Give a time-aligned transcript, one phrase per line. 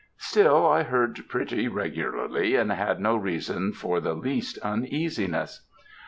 [0.17, 5.61] Still I heard pretty regularly, and had no reason for the least uneasiness.